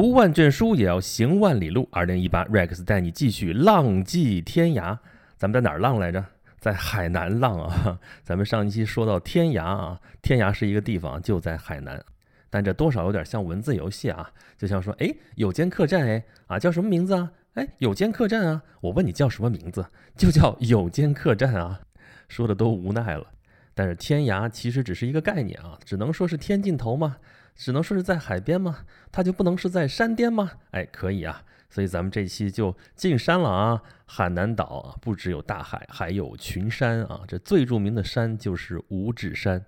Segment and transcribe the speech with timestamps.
[0.00, 1.86] 读万卷书也要行万里路。
[1.92, 4.96] 二零一八，Rex 带你继续浪迹天涯。
[5.36, 6.24] 咱们在哪儿浪来着？
[6.58, 8.00] 在海南浪啊。
[8.24, 12.02] 咱们上一期说到天涯啊，天涯是一个地方，就在海南。
[12.48, 17.30] 但这多少有点像文字游戏啊，就像说，哎，有间客栈，哎，啊，叫什么名字啊？
[17.56, 18.62] 哎，有间客栈啊。
[18.80, 19.84] 我问你叫什么名字，
[20.16, 21.78] 就叫有间客栈啊。
[22.26, 23.26] 说的都无奈了。
[23.74, 27.18] 但是天涯其实只是一个概念啊，只能说是天尽头吗？
[27.54, 28.78] 只能说是在海边吗？
[29.12, 30.50] 它就不能是在山巅吗？
[30.70, 31.42] 哎，可以啊。
[31.68, 33.80] 所以咱们这期就进山了啊。
[34.04, 37.20] 海南岛啊，不只有大海，还有群山啊。
[37.28, 39.64] 这最著名的山就是五指山。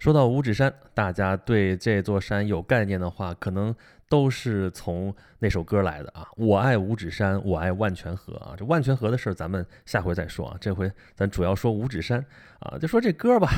[0.00, 3.72] 说到五指山，大家对这座山有概念的话，可能
[4.08, 6.26] 都是从那首歌来的啊。
[6.36, 8.54] 我爱五指山，我爱万泉河啊。
[8.58, 10.56] 这万泉河的事儿，咱们下回再说啊。
[10.60, 12.18] 这回咱主要说五指山
[12.58, 13.48] 啊，就说这歌吧。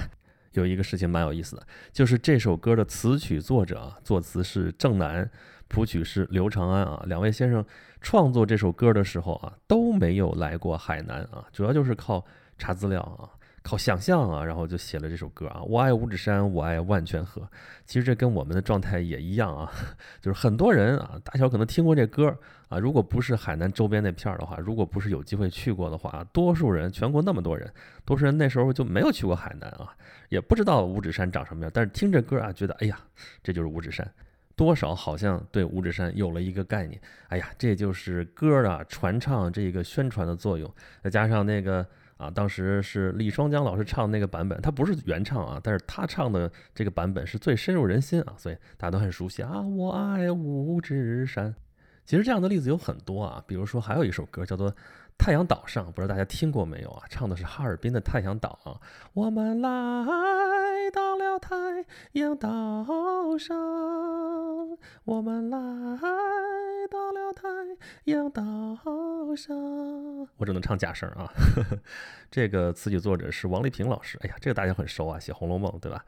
[0.61, 5.29] 有一个事情蛮有意思的，就是这首歌的词曲作者啊，作词是郑楠，
[5.69, 7.65] 谱曲是刘长安啊，两位先生
[8.01, 12.25] 创作这首歌的时候啊，都没有来过海南啊，主要就是靠
[12.57, 13.36] 查资料啊。
[13.67, 15.61] 靠想象啊，然后就写了这首歌啊。
[15.65, 17.43] 我爱五指山，我爱万泉河。
[17.85, 19.73] 其实这跟我们的状态也一样啊，
[20.23, 22.33] 就是很多人啊，大小可能听过这歌
[22.69, 22.79] 啊。
[22.79, 27.69] 如果不是海南周边那片儿的话，如果不是有机会去过的话，多数人全国那么多人，
[28.05, 29.93] 多数人那时候就没有去过海南啊，
[30.29, 31.71] 也不知道五指山长什么样。
[31.75, 32.97] 但是听这歌啊，觉得哎呀，
[33.43, 34.09] 这就是五指山，
[34.55, 37.01] 多少好像对五指山有了一个概念。
[37.31, 40.73] 哎呀，这就是歌啊传唱这个宣传的作用，
[41.03, 41.85] 再加上那个。
[42.17, 49.61] 啊，当时是李双江老师唱那个版本，他不是原唱啊，但是他唱的这个版本是最深入人心啊，所以大家都很熟悉啊。
[49.61, 51.55] 我爱五指山。
[52.05, 54.71] 其实这样的例子有很多啊，比如说还有一首歌叫做
[55.19, 57.05] 《太阳岛上》，不知道大家听过没有啊？
[57.11, 58.81] 唱的是哈尔滨的太阳岛啊。
[59.13, 59.69] 我们来
[60.93, 61.57] 到了太
[62.13, 62.49] 阳岛
[63.39, 63.57] 上，
[65.05, 65.59] 我们来
[66.89, 67.49] 到了太
[68.05, 68.43] 阳岛
[69.37, 69.57] 上。
[70.37, 71.29] 我只能唱假声啊。
[72.31, 76.05] 这个词曲作者是王丽萍老师，哎呀，这个大家很熟啊，写《红楼梦》对吧？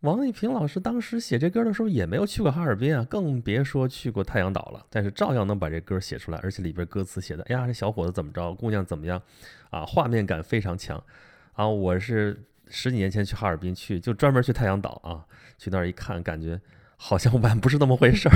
[0.00, 4.86] 王丽萍老师当时写这歌的时候也没有去过哈尔滨啊，更别说去过太阳岛了。
[4.88, 9.20] 但是照样能把这歌写出来，而且里边歌词写的，哎呀，这小伙子怎么着，姑娘怎么样，
[9.68, 11.02] 啊，画面感非常强。
[11.52, 15.26] 啊，我是十几年前去哈尔滨去，就专门去太阳岛啊，
[15.58, 16.58] 去那儿一看，感觉
[16.96, 18.32] 好像完不是那么回事儿。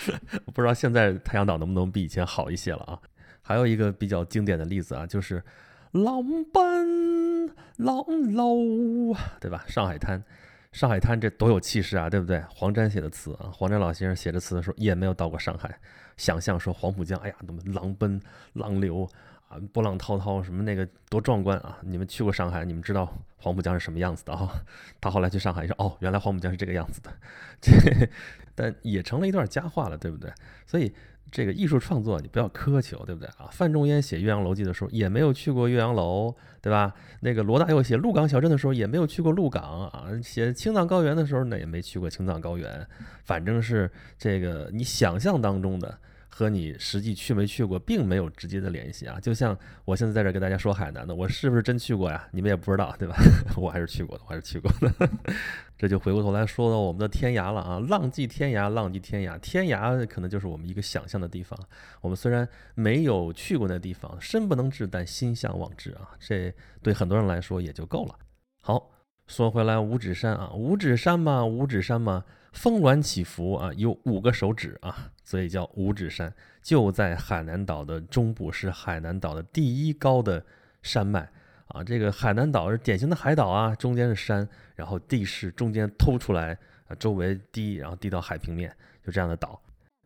[0.54, 2.98] 不知道现在太阳岛能不能比以前好一些了啊？
[3.42, 5.44] 还有一个比较经典的例子啊，就是
[5.90, 8.02] 浪奔浪
[8.32, 9.62] 楼，对吧？
[9.68, 10.24] 上海滩。
[10.72, 12.42] 上海滩这多有气势啊，对不对？
[12.48, 15.78] 黄沾写的词啊，黄沾老先生写的词的时候也没有到过上海，
[16.16, 18.20] 想象说黄浦江，哎呀，那么浪奔
[18.54, 19.08] 浪流
[19.48, 21.78] 啊，波浪滔滔，什么那个多壮观啊！
[21.82, 24.50] 你们去过上海，你们知道黄浦江是什么样子的啊？
[25.00, 27.12] 他后来去上海说，哦，原来黄浦江是这个样子的，
[27.60, 28.08] 这
[28.54, 30.32] 但也成了一段佳话了，对不对？
[30.66, 30.92] 所以。
[31.30, 33.48] 这个艺术创作你不要苛求，对不对啊？
[33.52, 36.94] 范仲淹写《岳阳楼记》的时候也没有去过岳阳楼，对吧？
[37.20, 40.08] 那个罗大佑写《鹿港小镇》的时候也没有去过鹿港啊。
[40.22, 42.86] 写青藏高原的时候呢也没去过青藏高原，
[43.24, 45.98] 反正是这个你想象当中的。
[46.34, 49.20] 和你实际去没去过，并没有直接的联系啊！
[49.20, 52.26] 就像我现在在这跟大家说海南的，我是不是真去过呀？
[52.32, 53.14] 你们也不知道，对吧？
[53.54, 55.10] 我还是去过的，我还是去过的。
[55.76, 57.78] 这就回过头来说到我们的天涯了啊！
[57.80, 61.58] 浪迹天涯，浪迹天涯，天涯可能就是我们一个想象的地方。
[62.00, 66.12] 我们虽然没有去过那地方，身不能至，但心向往之啊！
[66.18, 66.50] 这
[66.82, 68.14] 对很多人来说也就够了。
[68.62, 68.88] 好。
[69.28, 76.32] 说回来，五指山啊，五指山嘛，五指山嘛，峰峦起伏啊，有五个手指啊，所以叫五指山。
[76.62, 80.44] 就在海南岛的中部，是海南岛的第一高的
[80.82, 81.28] 山脉
[81.66, 81.82] 啊。
[81.82, 88.74] 这个海南岛是典型的海岛啊，中间是山，然后地势中间凸出来啊，周围低，然后低到海平面，
[89.04, 89.60] 就这样的岛，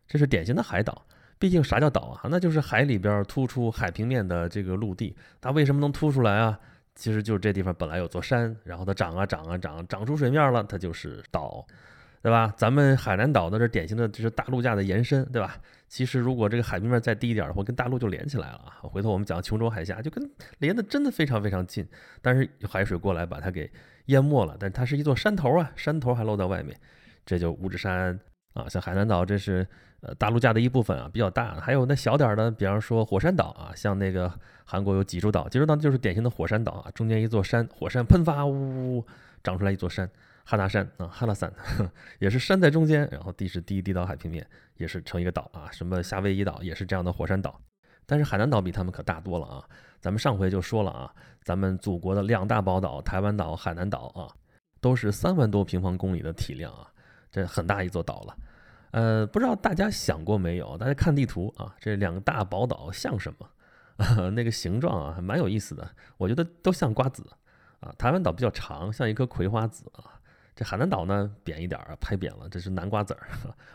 [0.07, 1.05] 这是典型的海岛。
[1.39, 2.21] 毕竟啥叫岛啊？
[2.31, 5.15] 那就是海里边突出海平面的这个陆地。
[5.39, 6.59] 它为什么能凸出来啊？
[6.95, 11.63] 其实就是这地方本来有座山，然后它长啊长啊长，长出水面了，它就是岛，
[12.21, 12.53] 对吧？
[12.57, 15.57] 咱们海南岛的这典型的就是大陆架的延伸，对吧？
[15.87, 18.79] 其实如果这个海平面再低一点的话，跟大陆就连起来了啊。
[18.83, 20.29] 回头我们讲琼州海峡，就跟
[20.59, 21.87] 连的真的非常非常近，
[22.21, 23.71] 但是海水过来把它给
[24.07, 26.75] 淹没了，但它是一座山头啊，山头还露在外面，
[27.25, 28.19] 这就五指山
[28.53, 28.67] 啊。
[28.67, 29.67] 像海南岛，这是。
[29.99, 34.31] 呃，大陆架的一部分啊，比较大，还有那小点儿的，比方说火山岛啊，像那个
[34.63, 39.05] 韩国有济州岛，济州岛就是典型的火山岛啊，中间一座山，火山喷发，呜呜
[39.43, 40.07] 长出来一座山，
[40.49, 41.51] 哈拿山啊，哈拿山
[42.19, 44.47] 也是山在中间，然后地势低，低到海平面，
[44.77, 47.59] 也是成一个岛啊，什么夏威夷岛也是这样的火山岛，
[48.05, 49.67] 但是海南岛比他们可大多了啊，
[49.99, 51.13] 咱们上回就说了啊，
[51.43, 54.31] 咱们祖国的两大宝岛，台湾岛、海南岛啊，
[54.79, 56.87] 都是三万多平方公里的体量啊，
[57.29, 58.37] 这很大一座岛了。
[58.91, 60.77] 呃，不知道大家想过没有？
[60.77, 63.49] 大家看地图啊，这两个大宝岛像什么？
[64.31, 65.85] 那个形状啊，还蛮有意思的。
[66.15, 67.29] 我觉得都像瓜子
[67.81, 67.93] 啊。
[67.97, 70.16] 台湾岛比较长，像一颗葵花籽啊。
[70.57, 73.27] 这海南岛呢，扁一点儿啊，拍扁了，这是南瓜籽儿。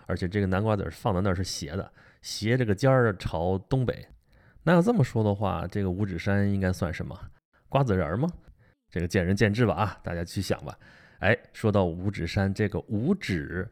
[0.06, 1.92] 而且这个南瓜籽儿放在那儿是斜的，
[2.22, 4.04] 斜这个尖儿朝东北。
[4.64, 7.16] 那要这么说的话，这个五指山应该算什么？
[7.68, 8.28] 瓜子仁儿吗？
[8.90, 10.76] 这个见仁见智吧啊，大家去想吧。
[11.20, 13.70] 哎，说到五指山，这个五指。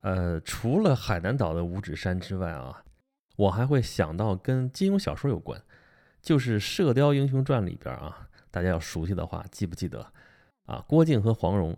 [0.00, 2.82] 呃，除了海南岛的五指山之外啊，
[3.36, 5.60] 我还会想到跟金庸小说有关，
[6.22, 10.06] 就是《射雕英雄传》里边啊，大家要熟悉的话，记不记得
[10.64, 10.82] 啊？
[10.88, 11.76] 郭靖和黄蓉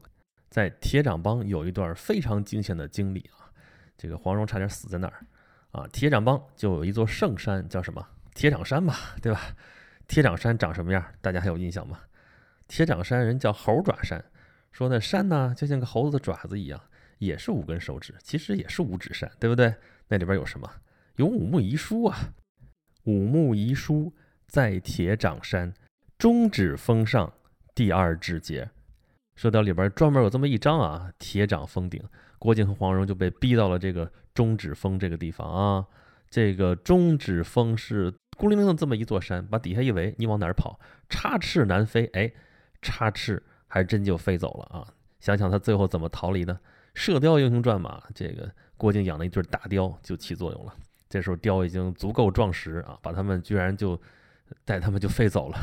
[0.57, 3.53] 在铁掌帮有一段非常惊险的经历啊，
[3.99, 5.27] 这个黄蓉差点死在那儿
[5.71, 5.87] 啊。
[5.89, 8.03] 铁掌帮就有一座圣山，叫什么？
[8.35, 9.55] 铁掌山嘛，对吧？
[10.09, 11.05] 铁掌山长什么样？
[11.21, 12.01] 大家还有印象吗？
[12.69, 14.25] 铁掌山人叫猴爪山，
[14.73, 16.81] 说那山呢就像个猴子的爪子一样。
[17.19, 19.75] 也是五根手指，其实也是五指山，对不对？
[20.09, 20.67] 那里边有什么？
[21.17, 22.33] 有五木遗书啊！
[23.05, 24.11] 五木遗书
[24.47, 25.75] 在铁掌山，
[26.17, 27.31] 中指峰上
[27.75, 28.71] 第二指节。
[29.37, 32.03] 射雕里边专门有这么一章啊，铁掌峰顶，
[32.39, 35.87] 郭靖和黄蓉就被逼到了这个中指峰这个地方啊。
[36.29, 40.81] 这个中指峰是孤零零的这么一座山，把底下一围，你往哪儿跑？
[41.09, 42.33] 插翅难飞，哎，
[42.83, 44.89] 插翅还真就飞走了啊！
[45.21, 46.55] 想想他最后怎么逃离的？
[46.95, 50.75] 《射雕英雄传》嘛，这个郭靖养了一对大雕就起作用了。
[51.09, 54.01] 这时候雕已经足够壮实啊，把他们居然就
[54.65, 55.59] 带他们就飞走了，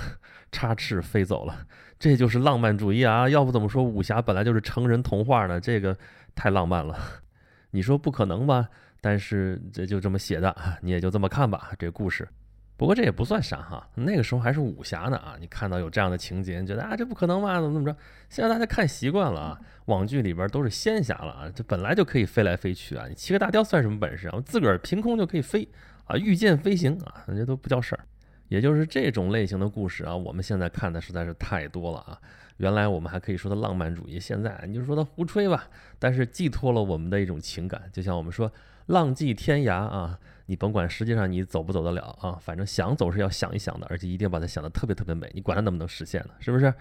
[0.51, 1.65] 插翅飞走了。
[1.99, 3.29] 这就是浪漫主义啊！
[3.29, 5.59] 要不怎么说武侠本来就是成人童话呢？
[5.59, 5.97] 这个
[6.35, 6.97] 太浪漫了。
[7.71, 8.67] 你说不可能吧？
[8.99, 11.71] 但是这就这么写的，你也就这么看吧。
[11.79, 12.27] 这故事。
[12.75, 15.37] 不过这也不算啥哈，那个时候还是武侠呢啊！
[15.39, 17.61] 你看到有这样的情节，你觉得啊这不可能吧？
[17.61, 17.95] 怎么怎么着？
[18.29, 23.05] 现在大家看习惯了啊，网剧里边都是仙侠了啊，这本来就可以飞来飞去啊！
[23.07, 24.33] 你骑个大雕算什么本事啊？
[24.35, 25.65] 我自个儿凭空就可以飞
[26.05, 28.03] 啊，御剑飞行啊，人家都不叫事儿。
[28.47, 32.19] 也就是这种类型的故事啊，我们现在看的实在是太多了啊！
[32.57, 35.67] 原来我们还可以说它浪漫主义，现在你就说它胡吹吧。
[35.97, 38.51] 但是寄托了我们的一种情感，就像我们说
[38.87, 40.19] 浪迹天涯啊。
[40.45, 45.31] 你甭管实际上你走不走得了啊，反正想走是要想一想的，而且一定要把它想得特别特别美。
[45.33, 46.31] 你管它能不能实现呢？
[46.39, 46.71] 是不是？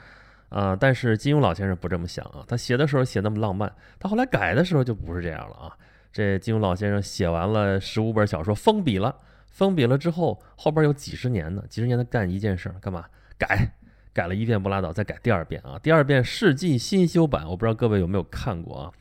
[0.49, 5.79] 啊，但是金庸老先生不这么想啊，他写的时候写那么浪漫，他后来改的时候就不是这样了啊。
[6.13, 9.15] 这金庸老先生写完了十五本小说，封笔了，
[9.53, 13.07] 封笔了之后，后边有几十年呢，几十年的干一件事儿，干嘛？
[13.39, 13.73] 改，
[14.13, 15.79] 改了一遍不拉倒，再改第二遍啊。
[15.79, 18.93] 第二遍世纪新修版，我不知道各位有没有看过啊？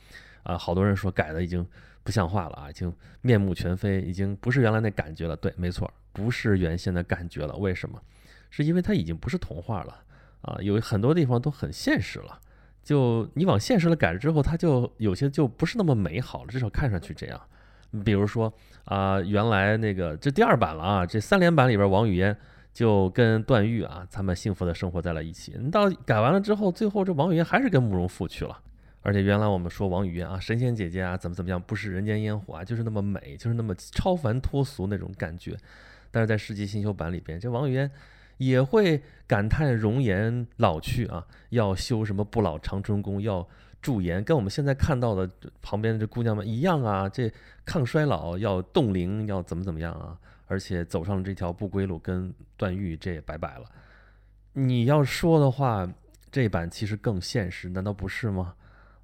[0.43, 1.67] 啊，好多人说改的已经。
[2.03, 2.67] 不像话了啊！
[2.67, 5.35] 已经面目全非，已经不是原来那感觉了。
[5.35, 7.55] 对，没错，不是原先的感觉了。
[7.57, 8.01] 为什么？
[8.49, 9.95] 是因为它已经不是童话了
[10.41, 10.57] 啊！
[10.61, 12.39] 有很多地方都很现实了。
[12.83, 17.39] 就你往现实了改了之后，它就有些就不是那么美好了，至少看上去这样。
[18.05, 18.51] 比如说
[18.85, 22.35] 啊，原来那个这第二版了啊，这三连版里边王语嫣
[22.73, 25.53] 就跟段誉啊，他们幸福的生活在了一起。
[25.59, 28.57] 你到改完了之后，最后这王语嫣还是跟慕容复去了。
[29.03, 35.57] 而且原来我们说王语嫣啊，神仙姐姐啊，怎么怎么样，不食人间烟火啊，就是那么美，就是那么超凡脱俗那种感觉。
[36.11, 37.89] 但是在世纪新修版里边，这王语嫣
[38.41, 43.47] 也会感叹容颜老去啊，要修什么不老长春宫，要
[43.83, 45.29] 驻颜，跟我们现在看到的
[45.61, 47.31] 旁边的这姑娘们一样啊，这
[47.63, 50.17] 抗衰老要冻龄，要怎么怎么样啊？
[50.47, 53.65] 而且走上了这条不归路，跟段誉这也拜拜了。
[54.53, 55.87] 你要说的话，
[56.31, 58.55] 这版其实更现实，难道不是吗？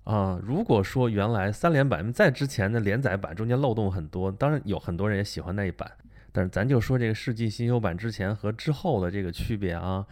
[0.03, 5.91] 啊，如果说原来三连版在之前的连载版中间漏洞很多，当然有很多人也喜欢那一版，
[6.37, 10.05] 但是咱就说这个世纪新修版之前和之后的这个区别啊。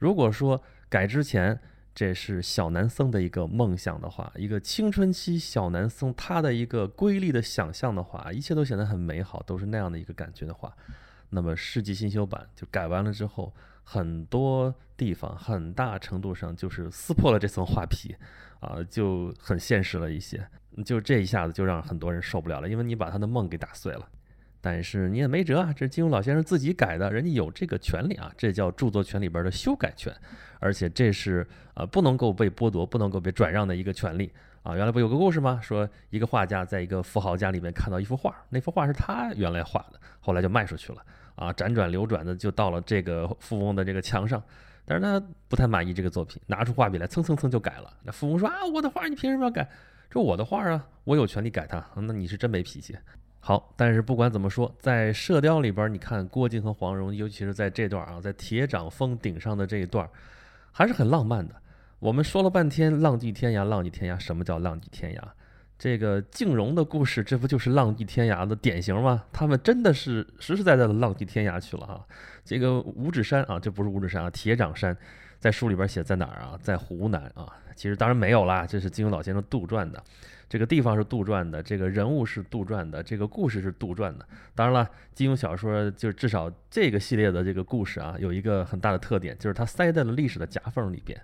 [0.00, 1.56] 如果说改之前
[1.94, 10.76] 这是小男僧的一个梦想的话，一个青春期小男僧他的一个瑰丽的想象的话，一切都显得很美好，都是那样的一个感觉的话，
[11.28, 13.54] 那么世纪新修版就改完了之后。
[13.84, 18.14] 很多地方很大程度上就是撕破了这层画皮，
[18.58, 20.44] 啊，就很现实了一些，
[20.84, 24.08] 就这一下子就让很多人受不了了，因为你把他的梦给打碎了。
[24.60, 30.14] 但是你也没辙啊，这是金庸老先生自己改的，人家有这个权利啊，这叫著作权里边的修改权，
[30.58, 34.30] 而且这是呃不能够被剥夺、不能够被转让的一个权利
[34.62, 34.76] 啊。
[34.76, 35.58] 原来不有个故事吗？
[35.62, 41.02] 说一个画家在一个富豪家里面看到一幅画，那幅画是他原来画的，后来就卖出去了。
[41.36, 44.42] 啊，辗转流转的就到了这个富翁的这个墙上，
[44.84, 47.90] 但是他不太满意这个作品，拿出画笔来蹭蹭蹭就改了。
[48.02, 49.66] 那富翁说啊，我的画你凭什么要改？
[50.10, 51.82] 这我的画啊，我有权利改它。
[51.94, 52.94] 那你是真没脾气。
[53.42, 60.08] 好，但是不管怎么说，在《射雕》里边，你看郭靖和黄蓉，尤其是在这段啊，在铁掌峰顶上的这一段，
[60.70, 61.54] 还是很浪漫的。
[61.98, 65.22] 我们说了半天浪迹天涯，浪迹天涯，什么叫浪迹天涯？
[65.78, 69.24] 这个靖荣的故事，这不就是浪迹天涯的典型吗？
[69.32, 72.04] 他们真的是实实在在的浪迹天涯去了啊！
[72.44, 74.94] 这个五指山啊，这不是五指山啊，铁掌山，
[75.38, 76.58] 在书里边写在哪儿啊？
[76.62, 77.48] 在湖南啊。
[77.74, 80.04] 其实当然没有啦，这是金庸老先生杜撰的。
[80.50, 84.26] 这个地方是杜撰的，这个人物是杜撰的，这个故事是杜撰的。
[84.52, 91.18] 当然了，金庸小说就至少这个系列的这个故事啊，有一个很大的特点，就是它塞在了历史的夹缝里边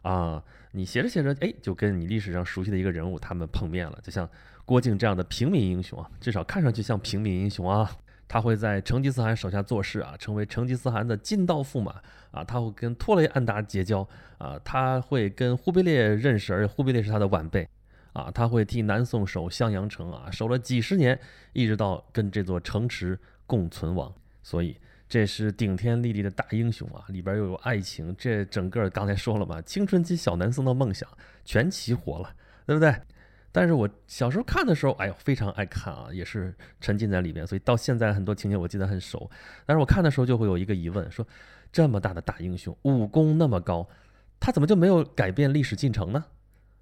[0.00, 0.42] 啊。
[0.70, 4.26] 你写着写着，哎，就跟你历史上熟悉的一个人物他们碰面了，就像
[4.64, 7.90] 郭靖这样的平民英雄啊，至少看上去像平民英雄啊。
[8.26, 12.00] 他会在成吉思汗手下做事啊，成为成吉思汗的金刀驸马
[12.30, 12.42] 啊。
[12.42, 17.68] 他会跟托雷安达结交啊，他会跟忽必烈认识，而且忽必烈是他的晚辈
[18.12, 18.30] 啊。
[18.30, 21.18] 他会替南宋守襄阳城啊，守了几十年，
[21.52, 24.12] 一直到跟这座城池共存亡。
[24.42, 24.76] 所以。
[25.08, 31.06] 这是顶天立地的大英雄啊，里边又有爱情，这整个刚才说了嘛，青春期小男生的梦想
[31.44, 32.96] 全齐活了，对不对？
[33.52, 39.30] 但是我小时候看的时候，哎呦，非常爱看啊，也是沉浸在里边，所以到现在很多情节我记得很熟。
[39.66, 41.26] 但是我看的时候就会有一个疑问，说
[41.70, 43.86] 这么大的大英雄，武功那么高，
[44.40, 46.24] 他怎么就没有改变历史进程呢？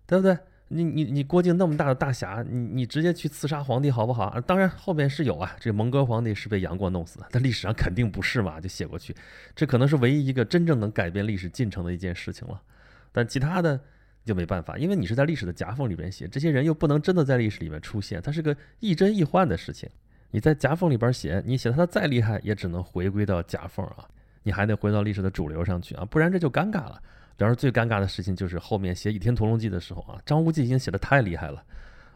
[0.07, 0.39] 对不对？
[0.73, 4.41] 你你你郭靖那么大的大侠，你你直接去刺杀皇帝好不好？
[4.43, 9.13] 当然后面是有啊，这蒙哥皇帝是被杨过弄死的，但历史上肯定不是嘛，就写过去，
[9.57, 12.63] 这可能是唯一一个真正能改变历史进程的一件事情了。
[13.11, 13.81] 但其他的
[14.25, 19.91] 就没办法，因为你是在历史的夹缝里边写，这些人又不能真的在历史里面出现，它是个亦真亦幻的事情。
[20.31, 24.07] 你在夹缝里边写，你写他再厉害，也只能回归到夹缝啊，
[24.45, 27.03] 你还得回到历史的主流上去啊，不然这就尴尬了。
[27.41, 31.65] 比方说最尴尬的事情就是后面写《倚天屠龙记》的时候啊，张无忌已经写的太厉害了，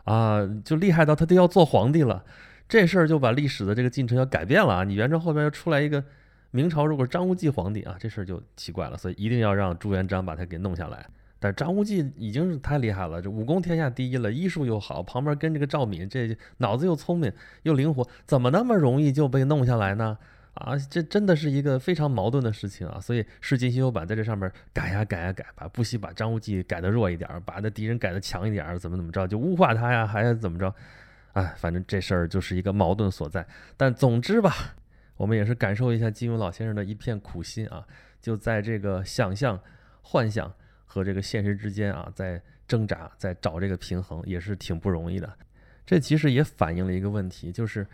[0.04, 2.22] 啊，就厉害到他都要做皇帝了，
[2.68, 4.84] 这事儿就把历史的这个进程要改变了啊！
[4.84, 6.04] 你元朝后边又出来一个
[6.50, 11.06] 明朝，如果张无忌皇帝啊，这事儿就奇怪了，所以一定要让朱元璋把他给弄下来。
[11.40, 20.18] 但是张无忌已经是太厉害了，这武功天下第一了，医术又好，旁边跟这个赵敏，这脑子又聪明又灵活，怎么那么容易就被弄下来呢？
[20.54, 23.00] 啊，这真的是一个非常矛盾的事情啊！
[23.00, 30.72] 所以世纪新修版在这上面改呀改呀改，把不惜把张无忌改的弱一点，把那敌人改的强一点，怎么怎么着，就污化他呀，还怎么着？
[31.32, 33.44] 哎，反正这事儿就是一个矛盾所在。
[33.76, 34.76] 但总之吧，
[35.16, 37.84] 我们也是感受一下金庸老先生的一片苦心啊，
[38.20, 39.58] 就在这个想象、
[40.02, 40.54] 幻想
[40.86, 45.36] 和这个现实之间啊，在挣扎，在找这个平衡，也是挺不容易的。
[45.84, 47.84] 这其实也反映了一个问题，就是。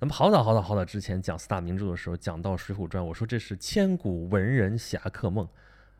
[0.00, 5.46] 咱们好早好早好早之前讲四大名著的时候，讲到《水浒传》，我说这是千古文人侠客梦，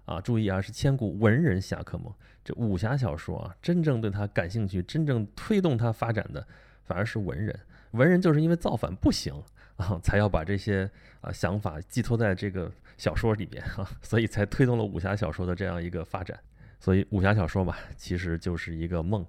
[0.07, 2.11] 啊，注意啊，是千古文人侠客梦。
[2.42, 6.42] 这武侠小说啊，真正对他感兴趣，真正推动他发展的，
[6.87, 7.54] 反而是文人。
[7.90, 9.35] 文人就是因为造反不行
[9.76, 10.90] 啊，才要把这些
[11.21, 16.40] 啊想法寄托在这个小说里边啊，所以才推动了武侠小说的这样一个发展。
[16.78, 19.26] 所以武侠小说嘛，其实就是一个梦。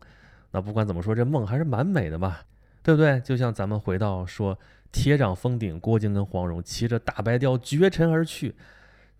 [0.49, 2.37] 那不管怎么说，这梦还是蛮美的嘛。
[2.83, 3.19] 对不对？
[3.21, 4.57] 就像咱们回到说，
[4.91, 8.55] 铁掌封顶，郭靖跟黄蓉骑着大白雕绝尘而去，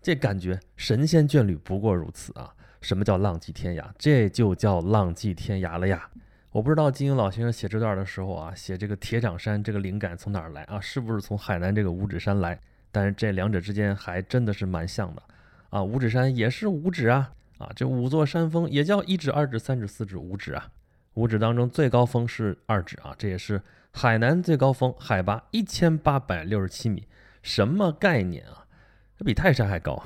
[0.02, 2.54] 这感觉神仙眷侣不过如此啊！
[2.80, 3.84] 什么叫浪迹天涯？
[3.96, 6.10] 这就叫浪迹天涯了呀！
[6.50, 10.80] 我不知道金庸老先生写这段的时候啊，写这个铁掌山这个灵感从哪儿来啊？
[10.80, 12.58] 是不是从海南这个五指山来？
[12.90, 15.22] 但是这两者之间还真的是蛮像的
[15.70, 15.82] 啊！
[15.82, 20.68] 五指山也是五指啊，啊，这五座山峰也叫一指、二指、三指、四指、五指啊。
[21.14, 23.60] 五指当中最高峰是二指啊，这也是
[23.92, 27.06] 海南最高峰，海拔一千八百六十七米，
[27.42, 28.66] 什么概念啊？
[29.18, 30.02] 这比泰山还高，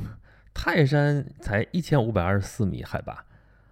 [0.53, 3.25] 泰山才一千五百二十四米海拔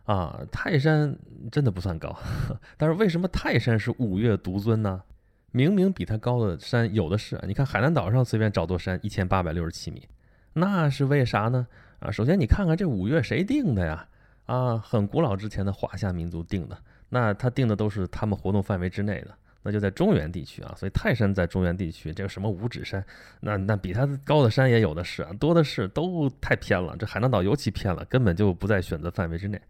[0.05, 1.19] 啊，泰山
[1.51, 2.17] 真的不算高。
[2.79, 5.03] 但是为什么泰山是五岳独尊呢？
[5.51, 10.09] 明明比它高的山有的是，你看海南岛上随便找座山一千八百六十七米，
[10.53, 11.67] 那是为啥呢？
[11.99, 14.07] 啊，首先你看看这五岳谁定的呀？
[14.47, 16.79] 啊，很古老之前的华夏民族定的。
[17.15, 23.05] 那他定的都是他们活动范围之内的，那就在中原地区啊，所以泰山在中原地区，这个什么五指山，
[23.39, 26.97] 那那比它高的山也有的是啊，多的是，都太偏了。
[26.99, 29.61] 这海南岛尤其偏了，根本就不在选择范围之内。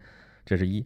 [0.46, 0.82] 这是一。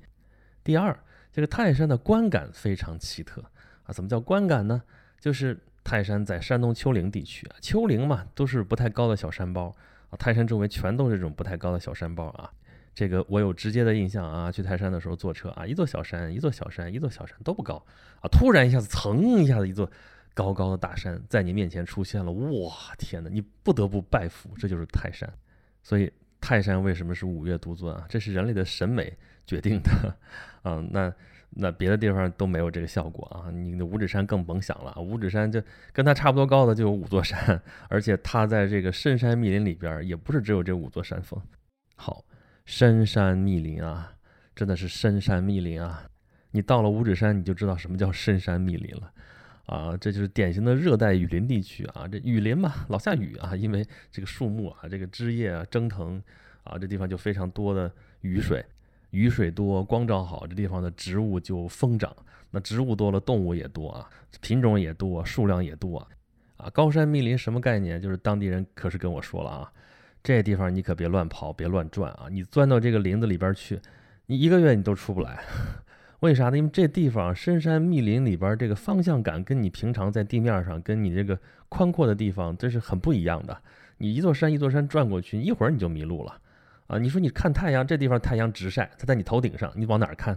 [0.64, 0.98] 第二，
[1.32, 3.40] 这个泰山的观感非常奇特
[3.84, 3.92] 啊。
[3.92, 4.82] 怎么叫观感呢？
[5.20, 9.72] 就是泰山在山东丘陵地区啊，丘陵嘛，都是不太高的小山包
[10.10, 12.50] 啊，泰山周围全都是这种不太高的小山包啊。
[12.98, 17.80] 这个我有直接的印象啊，去泰山的时候坐车啊，一座小山，一座小山，一座小山都不高
[18.20, 19.88] 啊，突然一下子，噌一下子，一座
[20.34, 25.32] 高高的大山在你面前出现了，哇，天哪，你不得不拜服，这就是泰山。
[25.80, 28.04] 所以泰山为什么是五岳独尊啊？
[28.08, 30.12] 这是人类的审美决定的
[30.62, 30.84] 啊。
[30.90, 31.14] 那
[31.50, 35.62] 那别的地方都没有这个效果啊，你的五指山更甭想了，五指山就
[35.92, 41.40] 跟它差不多高的就有五座山， 而且它在这个深山密林里边，也不是只有这五座山峰。
[41.94, 42.24] 好。
[42.68, 44.12] 深山密林啊，
[44.54, 46.06] 真的是深山密林啊！
[46.50, 49.10] 你到了五指山，你就知道什么叫深山密林了。
[49.64, 56.22] 啊，这就是典型的热带雨林地区啊，这雨林嘛，老下雨啊，因为这个树木啊，这个枝叶啊蒸腾
[56.62, 58.62] 啊，这地方就非常多的雨水，
[59.12, 62.14] 雨水多，光照好，这地方的植物就疯长。
[62.50, 64.06] 那植物多了，动物也多啊，
[64.42, 66.06] 品种也多，数量也多啊。
[66.58, 67.98] 啊，高山密林什么概念？
[67.98, 69.72] 就是当地人可是跟我说了啊，
[70.22, 73.80] 这地方你可别乱跑，别乱转啊，你钻到这个林子里边去，
[74.26, 75.40] 你一个月你都出不来。
[76.20, 76.58] 为啥呢？
[76.58, 83.56] 因为这地方深山密林里边，这个方向感跟你平常在地面上，跟你这个宽阔的地方，这是很不一样的。
[83.98, 86.36] 你一座山一座山转过去，一会儿你就迷路了
[86.88, 86.98] 啊！
[86.98, 90.36] 你说你看太阳，这地方太阳直晒，它在你头顶上，你往哪儿看？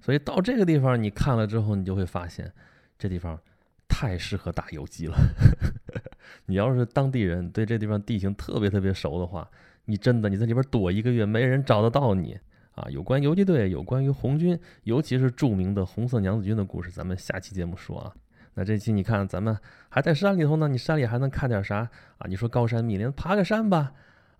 [0.00, 2.52] 所以到这个地方你看了之后，你就会发现
[2.98, 3.38] 这地方
[3.86, 5.16] 太适合打游击了。
[6.46, 9.48] 你要是当地人，对这地方地形特别特别熟的话，
[9.84, 12.38] 你真的你在里边躲一个月，没人找得到你。
[12.74, 18.10] 啊，有关游击队，有关于红军，尤其是著名的红色娘子军的故事，咱们下期节目说啊。
[18.54, 19.54] 那这期你看，咱们
[19.90, 22.26] 还在山里头呢，你山里还能看点啥啊？
[22.26, 23.92] 你说高山密林，爬个山吧。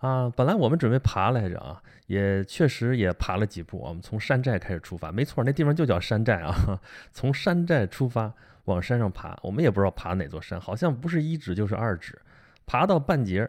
[0.03, 3.79] 啊，本来我们准备爬来着啊，也确实也爬了几步。
[3.79, 6.81] 我们从山寨开始出发，没错，那地方就叫山寨啊。
[7.15, 8.33] 从山寨出发
[8.65, 12.21] 往山上爬，我们也不知道爬哪座山，好像不是一指就是二指，
[12.67, 13.49] 爬到半截。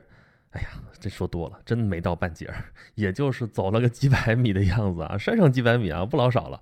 [0.51, 0.67] 哎呀，
[0.99, 6.61] 这说多了，真没到半截儿，也就是走了个几百米的样子啊，山上几百米啊，不老少了。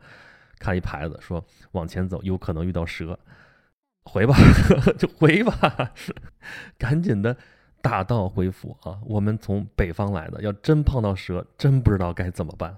[0.57, 3.19] 看一牌子说往前走，有可能遇到蛇，
[4.05, 4.38] 回吧，
[4.98, 5.91] 就回吧，
[6.79, 7.36] 赶紧的
[7.81, 9.00] 大道回府啊！
[9.05, 12.75] 我们从北方来的，要真碰到蛇，真不知道该怎么办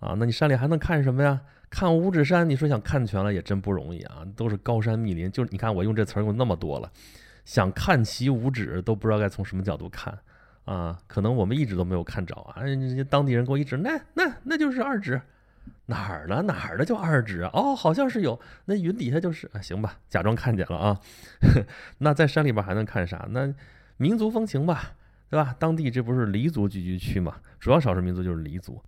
[0.00, 0.14] 啊！
[0.18, 1.40] 那你山里还能看什么呀？
[1.70, 6.90] 看五指山，你说想看全了也真不容易啊，都是高山密林，就是你看我用这词儿用那么多了，
[7.44, 10.18] 想看齐五指都不知道该从什么角度看。
[10.64, 12.62] 啊，可能我们一直都没有看着啊！
[12.62, 15.20] 人家当地人给我一指，那那那就是二指，
[15.84, 16.40] 哪儿呢？
[16.40, 17.42] 哪儿的叫二指？
[17.52, 20.98] 哦，好像是有，那云底下就是啊，行吧，假装看见了啊。
[21.98, 23.26] 那在山里边还能看啥？
[23.28, 23.52] 那
[23.96, 24.94] 民族风情吧，
[25.30, 25.54] 对吧？
[25.58, 27.36] 当地这不是黎族聚居区嘛？
[27.58, 28.80] 主要少数民族就是黎族。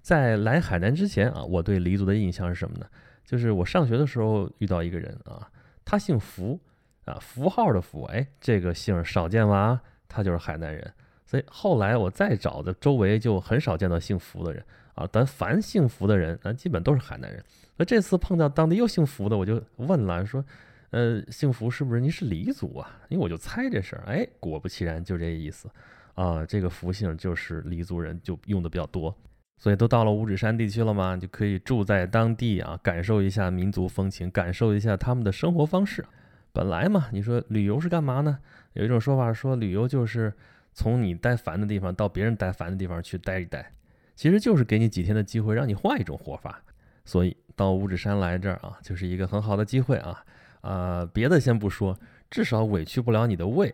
[0.00, 2.86] 在来海南之前啊，我对黎族的印象是什么呢？
[3.24, 5.50] 就是我上学的时候遇到一个人啊，
[5.84, 6.60] 他姓符
[7.04, 9.80] 啊，符号的符，哎，这个姓少见吧？
[10.08, 10.92] 他就是海南人。
[11.24, 14.64] 所以后来我再找的周围就很少见到姓福的人
[14.94, 17.42] 啊，但凡姓福的人，咱基本都是海南人。
[17.76, 20.44] 那这次碰到当地又姓福的，我就问了，说，
[20.90, 23.00] 呃，幸福是不是您是黎族啊？
[23.08, 25.68] 因为我就猜这事儿，哎，果不其然，就这意思
[26.14, 26.44] 啊。
[26.46, 29.14] 这个福姓就是黎族人，就用的比较多。
[29.58, 36.04] 所以都到了五指山地区了嘛，就可以住在当地啊，感受一下民族风情，感受一下他们的生活方式。
[36.52, 38.38] 本来嘛，你说旅游是干嘛呢？
[38.74, 40.32] 有一种说法说，旅游就是。
[40.78, 43.72] 从你待烦的地方到别人待烦的地方去待一待，
[44.14, 46.62] 其实就是给你几天的机会，让你换一种活法。
[47.06, 50.22] 所以到五指山来这儿啊，就是一个很好的机会啊。
[50.66, 51.96] 啊，别的先不说，
[52.28, 53.72] 至少委屈不了你的胃。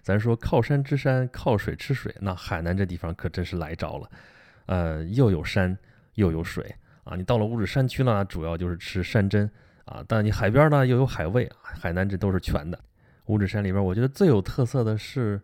[0.00, 4.10] 咱说靠山吃山，靠水吃水，那海南这地方可真是来着了。
[4.66, 5.76] 呃，又有山
[6.14, 7.14] 又有水啊。
[7.14, 9.50] 你到了五指山区呢，主要就是吃山珍
[9.84, 10.02] 啊。
[10.08, 12.78] 但你海边呢又有海味，海南这都是全的。
[13.26, 15.40] 五指山里边，我觉得最有特色的是。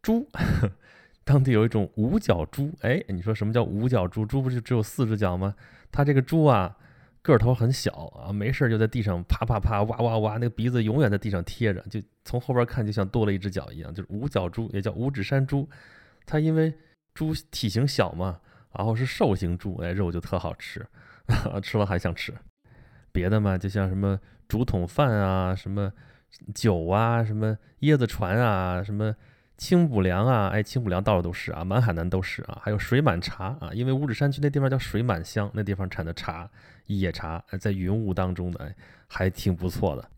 [0.00, 0.28] 猪，
[1.24, 2.72] 当地有一种五角猪。
[2.82, 4.24] 哎，你说什么叫五角猪？
[4.24, 5.54] 猪不就只有四只脚吗？
[5.90, 6.76] 它这个猪啊，
[7.22, 15.68] 个头很小啊，没事就在地上爬爬爬，哇哇哇，那个鼻子永远在地上贴着，就从后边看就像多了一只脚一样，就是五角猪，也叫五指山猪。
[16.24, 16.72] 它因为
[17.14, 18.40] 猪体型小嘛，
[18.76, 20.86] 然后是兽形猪，哎，肉就特好吃，
[21.62, 22.34] 吃了还想吃。
[23.12, 25.92] 别的嘛，就像什么竹筒饭啊，什么
[26.54, 29.14] 酒啊，什么椰子船啊，什么。
[29.58, 36.48] 清补凉啊，哎，清补凉到处都是啊，满海南都是啊，还有水满茶啊，因为五指山区那地方叫水满乡，那地方产的茶，
[36.86, 38.72] 野茶，在云雾当中的，
[39.08, 40.08] 还挺不错的。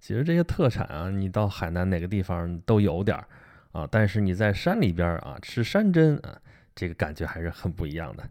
[0.00, 3.24] 其实这些特产啊，你到海南哪个地方都有点儿
[3.70, 6.36] 啊，但是你在山里边啊吃山珍啊，
[6.74, 8.28] 这个感觉还是很不一样的。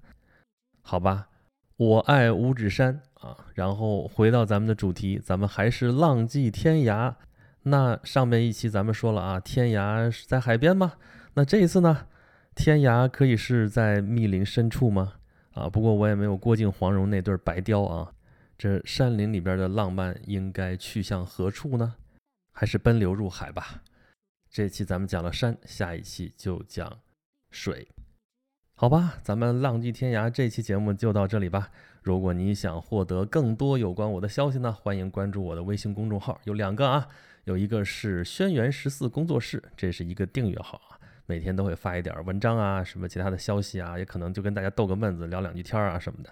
[0.81, 1.29] 好吧，
[1.77, 7.15] 我爱五指山啊，然后回到咱们的主题，咱们还是浪迹天涯。
[7.63, 10.93] 那上面一期咱们说了啊，天涯是在海边吗？
[11.33, 12.07] 那这一次呢，
[12.55, 15.13] 天涯可以是在密林深处吗？
[15.51, 18.13] 啊，不过我也没有郭靖黄蓉那对白雕啊。
[18.57, 21.95] 这山林里边的浪漫应该去向何处呢？
[22.51, 23.83] 还是奔流入海吧。
[24.49, 26.99] 这期咱们讲了山，下一期就讲
[27.51, 27.87] 水。
[28.73, 31.69] 好吧，咱们浪迹天涯这期节目就到这里吧。
[32.01, 37.07] 如果你想获得更多有关我的消息呢，欢迎关注我的微信公众号，有两个啊。
[37.47, 46.29] 有一个是轩辕十四工作室，这是一个订阅号啊，每天都会发一点文章啊，什么其他的消息啊，也可能就跟大家逗个闷子，聊两句天啊什么的，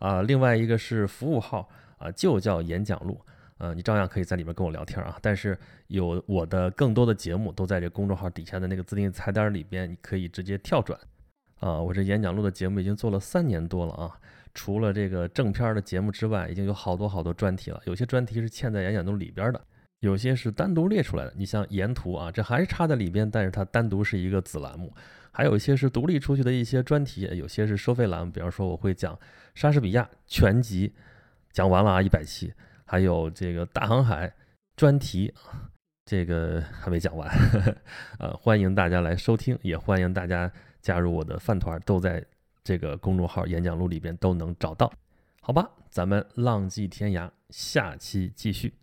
[0.00, 3.18] 啊，另外一个是服务号啊，就叫演讲录。
[3.56, 5.18] 呃，你照样可以在里面跟我聊天啊。
[5.22, 11.00] 但是有我的更多的节目都在这公众号底下的那个自定义菜单里边，你可以直接跳转。
[11.60, 14.12] 啊，我这演讲录的节目已经做了三年多了啊。
[14.52, 17.80] 除了这个正片的节目之外，已经有好多好多专题了。
[17.86, 19.64] 有些专题是嵌在演讲录里边的，
[20.00, 21.32] 有些是单独列出来的。
[21.36, 24.92] 你像沿途啊，这还是插在里边，但是它单独是一个子栏目。
[25.32, 28.32] 还有一些是独立出去的一些专题，有些是收费栏目。
[28.32, 29.18] 比方说，我会讲
[29.54, 30.92] 莎士比亚全集，
[31.52, 32.52] 讲完了啊，一百期。
[32.84, 34.32] 还有这个大航海
[34.74, 35.32] 专题，
[36.04, 37.30] 这个还没讲完。
[38.18, 40.50] 呃，欢迎大家来收听，也欢迎大家
[40.82, 42.24] 加入我的饭团，都在。
[42.62, 44.92] 这个公众号演讲录里边都能找到，
[45.40, 45.68] 好吧？
[45.88, 48.79] 咱们浪迹天涯，下期继续。